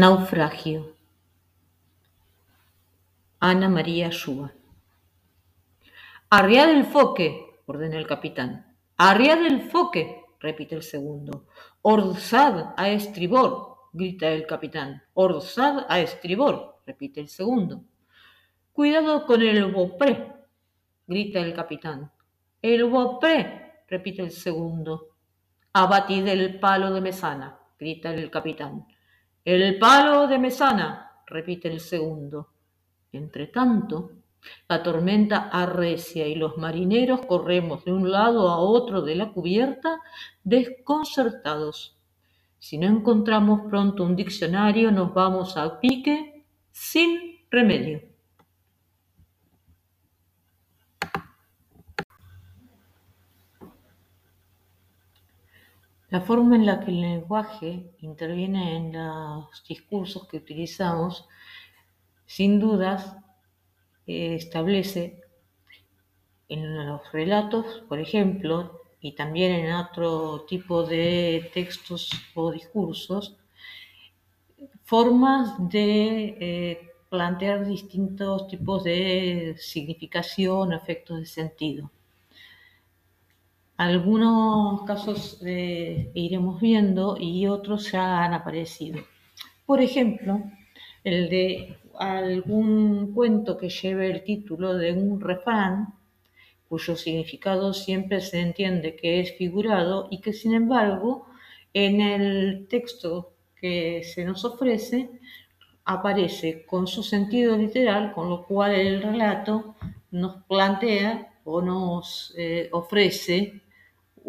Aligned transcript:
Naufragio. 0.00 0.96
Ana 3.38 3.68
María 3.68 4.08
Shua. 4.08 4.50
Arriad 6.30 6.70
el 6.70 6.86
foque, 6.86 7.60
ordena 7.66 7.98
el 7.98 8.06
capitán. 8.06 8.78
Arriad 8.96 9.44
el 9.44 9.60
foque, 9.60 10.24
repite 10.38 10.74
el 10.74 10.82
segundo. 10.82 11.48
Orzad 11.82 12.72
a 12.78 12.88
estribor, 12.88 13.90
grita 13.92 14.28
el 14.30 14.46
capitán. 14.46 15.02
Orzad 15.12 15.84
a 15.86 16.00
estribor, 16.00 16.80
repite 16.86 17.20
el 17.20 17.28
segundo. 17.28 17.84
Cuidado 18.72 19.26
con 19.26 19.42
el 19.42 19.70
bopré, 19.70 20.32
grita 21.06 21.40
el 21.40 21.52
capitán. 21.52 22.10
El 22.62 22.86
bopré, 22.86 23.84
repite 23.86 24.22
el 24.22 24.30
segundo. 24.30 25.08
Abatid 25.74 26.26
el 26.26 26.58
palo 26.58 26.90
de 26.90 27.02
mesana, 27.02 27.58
grita 27.78 28.14
el 28.14 28.30
capitán. 28.30 28.86
El 29.44 29.78
palo 29.78 30.26
de 30.26 30.38
mesana, 30.38 31.12
repite 31.26 31.68
el 31.68 31.80
segundo. 31.80 32.48
Entre 33.10 33.46
tanto, 33.46 34.10
la 34.68 34.82
tormenta 34.82 35.48
arrecia 35.48 36.26
y 36.26 36.34
los 36.34 36.58
marineros 36.58 37.24
corremos 37.24 37.84
de 37.84 37.92
un 37.92 38.10
lado 38.10 38.50
a 38.50 38.58
otro 38.58 39.00
de 39.00 39.14
la 39.14 39.32
cubierta 39.32 40.00
desconcertados. 40.44 41.96
Si 42.58 42.76
no 42.76 42.86
encontramos 42.86 43.62
pronto 43.70 44.04
un 44.04 44.14
diccionario, 44.14 44.90
nos 44.92 45.14
vamos 45.14 45.56
a 45.56 45.80
pique 45.80 46.44
sin 46.70 47.46
remedio. 47.50 48.09
La 56.10 56.20
forma 56.20 56.56
en 56.56 56.66
la 56.66 56.80
que 56.80 56.90
el 56.90 57.00
lenguaje 57.00 57.94
interviene 58.00 58.76
en 58.76 58.92
los 58.92 59.64
discursos 59.68 60.26
que 60.26 60.38
utilizamos, 60.38 61.28
sin 62.26 62.58
dudas, 62.58 63.16
eh, 64.08 64.34
establece 64.34 65.20
en 66.48 66.86
los 66.86 67.12
relatos, 67.12 67.84
por 67.88 68.00
ejemplo, 68.00 68.80
y 69.00 69.12
también 69.12 69.52
en 69.52 69.72
otro 69.72 70.44
tipo 70.48 70.82
de 70.82 71.48
textos 71.54 72.10
o 72.34 72.50
discursos, 72.50 73.36
formas 74.82 75.54
de 75.68 76.36
eh, 76.40 76.90
plantear 77.08 77.64
distintos 77.64 78.48
tipos 78.48 78.82
de 78.82 79.54
significación, 79.58 80.72
efectos 80.72 81.20
de 81.20 81.26
sentido. 81.26 81.90
Algunos 83.80 84.82
casos 84.82 85.38
eh, 85.42 86.10
iremos 86.12 86.60
viendo 86.60 87.16
y 87.18 87.46
otros 87.46 87.90
ya 87.90 88.22
han 88.22 88.34
aparecido. 88.34 89.00
Por 89.64 89.80
ejemplo, 89.80 90.42
el 91.02 91.30
de 91.30 91.78
algún 91.98 93.14
cuento 93.14 93.56
que 93.56 93.70
lleve 93.70 94.10
el 94.10 94.22
título 94.22 94.74
de 94.74 94.92
un 94.92 95.18
refrán, 95.18 95.94
cuyo 96.68 96.94
significado 96.94 97.72
siempre 97.72 98.20
se 98.20 98.40
entiende 98.40 98.96
que 98.96 99.20
es 99.20 99.34
figurado 99.38 100.08
y 100.10 100.20
que 100.20 100.34
sin 100.34 100.52
embargo 100.52 101.24
en 101.72 102.02
el 102.02 102.66
texto 102.68 103.32
que 103.58 104.02
se 104.04 104.26
nos 104.26 104.44
ofrece 104.44 105.08
aparece 105.86 106.66
con 106.66 106.86
su 106.86 107.02
sentido 107.02 107.56
literal, 107.56 108.12
con 108.12 108.28
lo 108.28 108.44
cual 108.44 108.72
el 108.72 109.00
relato 109.00 109.74
nos 110.10 110.44
plantea 110.44 111.32
o 111.44 111.62
nos 111.62 112.34
eh, 112.36 112.68
ofrece 112.72 113.62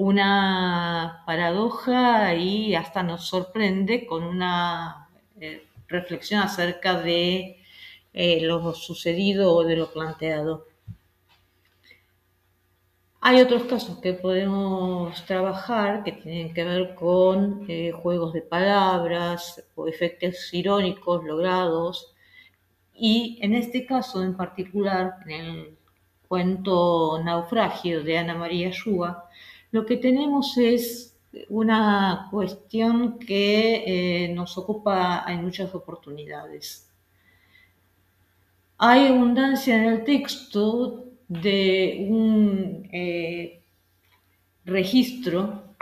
una 0.00 1.22
paradoja 1.26 2.34
y 2.34 2.74
hasta 2.74 3.02
nos 3.02 3.26
sorprende 3.26 4.06
con 4.06 4.22
una 4.22 5.10
eh, 5.38 5.66
reflexión 5.88 6.40
acerca 6.40 6.98
de 7.02 7.58
eh, 8.14 8.40
lo 8.40 8.72
sucedido 8.72 9.54
o 9.54 9.62
de 9.62 9.76
lo 9.76 9.92
planteado. 9.92 10.64
Hay 13.20 13.42
otros 13.42 13.64
casos 13.64 13.98
que 13.98 14.14
podemos 14.14 15.22
trabajar 15.26 16.02
que 16.02 16.12
tienen 16.12 16.54
que 16.54 16.64
ver 16.64 16.94
con 16.94 17.66
eh, 17.68 17.92
juegos 17.92 18.32
de 18.32 18.40
palabras 18.40 19.62
o 19.74 19.86
efectos 19.86 20.48
irónicos 20.54 21.22
logrados. 21.24 22.14
Y 22.94 23.38
en 23.42 23.54
este 23.54 23.84
caso 23.84 24.22
en 24.22 24.34
particular, 24.34 25.16
en 25.26 25.30
el 25.30 25.78
cuento 26.26 27.20
Naufragio 27.22 28.02
de 28.02 28.16
Ana 28.16 28.34
María 28.34 28.70
Shua, 28.70 29.28
lo 29.72 29.86
que 29.86 29.96
tenemos 29.96 30.56
es 30.58 31.16
una 31.48 32.28
cuestión 32.30 33.18
que 33.18 34.24
eh, 34.24 34.28
nos 34.34 34.58
ocupa 34.58 35.24
en 35.28 35.44
muchas 35.44 35.74
oportunidades. 35.74 36.90
Hay 38.78 39.06
abundancia 39.06 39.76
en 39.76 39.84
el 39.84 40.04
texto 40.04 41.04
de 41.28 42.06
un 42.08 42.88
eh, 42.90 43.62
registro 44.64 45.74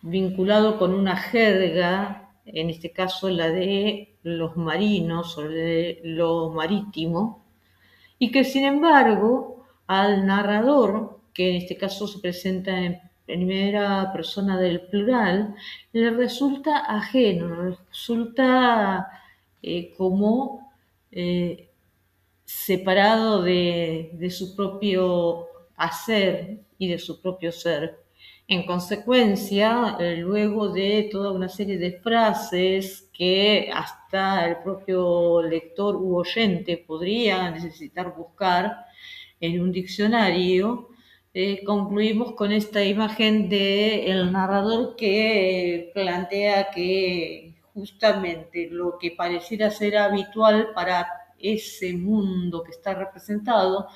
vinculado 0.00 0.78
con 0.78 0.94
una 0.94 1.16
jerga, 1.16 2.30
en 2.46 2.70
este 2.70 2.92
caso 2.92 3.28
la 3.28 3.50
de 3.50 4.16
los 4.22 4.56
marinos 4.56 5.36
o 5.36 5.42
de 5.42 6.00
lo 6.04 6.50
marítimo, 6.50 7.44
y 8.18 8.30
que 8.30 8.44
sin 8.44 8.64
embargo 8.64 9.66
al 9.86 10.26
narrador, 10.26 11.20
que 11.34 11.50
en 11.50 11.56
este 11.56 11.76
caso 11.76 12.06
se 12.06 12.20
presenta 12.20 12.78
en 12.78 13.07
primera 13.28 14.10
persona 14.10 14.58
del 14.58 14.80
plural, 14.88 15.54
le 15.92 16.10
resulta 16.10 16.78
ajeno, 16.78 17.76
resulta 17.90 19.06
eh, 19.62 19.92
como 19.98 20.72
eh, 21.12 21.68
separado 22.44 23.42
de, 23.42 24.10
de, 24.14 24.30
su 24.30 24.56
propio 24.56 25.46
hacer 25.76 26.60
y 26.78 26.88
de 26.88 26.98
su 26.98 27.20
propio 27.20 27.52
ser. 27.52 27.98
En 28.48 28.64
consecuencia, 28.64 29.98
eh, 30.00 30.16
luego 30.16 30.70
de 30.70 31.10
toda 31.12 31.30
una 31.32 31.50
serie 31.50 31.76
de 31.76 32.00
frases 32.00 33.10
que 33.12 33.70
hasta 33.70 34.48
el 34.48 34.56
propio 34.62 35.42
lector 35.42 35.96
u 35.96 36.16
oyente 36.16 36.78
podría 36.78 37.50
necesitar 37.50 38.14
buscar 38.16 38.86
en 39.38 39.60
un 39.60 39.70
diccionario, 39.70 40.88
eh, 41.38 41.62
concluimos 41.64 42.32
con 42.34 42.50
esta 42.50 42.84
imagen 42.84 43.48
del 43.48 44.10
el 44.12 44.32
narrador 44.32 44.96
que 44.96 45.92
plantea 45.94 46.70
que 46.70 47.54
justamente 47.74 48.68
lo 48.70 48.98
que 48.98 49.12
pareciera 49.12 49.70
ser 49.70 49.98
habitual 49.98 50.72
para 50.74 51.06
ese 51.38 51.92
mundo 51.92 52.64
que 52.64 52.72
está 52.72 52.94
representado 52.94 53.86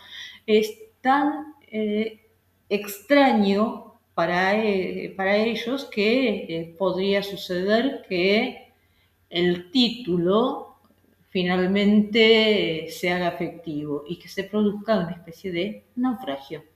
es 0.47 0.72
tan 1.00 1.54
eh, 1.66 2.20
extraño 2.69 3.94
para, 4.14 4.54
eh, 4.64 5.16
ellos 5.19 5.86
que 5.86 6.47
eh, 6.48 6.74
podría 6.78 7.24
suceder 7.24 8.04
que 8.09 8.72
el 9.30 9.70
título 9.72 10.76
finalmente 11.30 12.86
se 12.91 13.10
haga 13.10 13.28
efectivo 13.28 14.04
y 14.06 14.19
que 14.20 14.28
se 14.28 14.44
produzca 14.44 14.98
una 14.98 15.12
especie 15.12 15.50
de 15.50 15.84
naufragio. 15.97 16.72